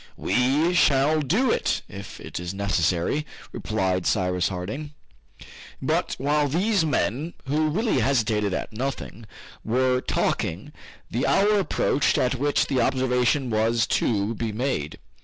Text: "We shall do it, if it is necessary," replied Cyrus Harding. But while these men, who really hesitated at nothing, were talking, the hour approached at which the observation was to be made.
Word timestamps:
"We 0.17 0.73
shall 0.73 1.19
do 1.21 1.51
it, 1.51 1.83
if 1.87 2.19
it 2.19 2.39
is 2.39 2.55
necessary," 2.55 3.23
replied 3.51 4.07
Cyrus 4.07 4.47
Harding. 4.47 4.95
But 5.79 6.15
while 6.17 6.47
these 6.47 6.83
men, 6.83 7.35
who 7.45 7.69
really 7.69 7.99
hesitated 7.99 8.51
at 8.51 8.73
nothing, 8.73 9.27
were 9.63 10.01
talking, 10.01 10.73
the 11.11 11.27
hour 11.27 11.59
approached 11.59 12.17
at 12.17 12.33
which 12.33 12.65
the 12.65 12.81
observation 12.81 13.51
was 13.51 13.85
to 14.01 14.33
be 14.33 14.51
made. 14.51 14.97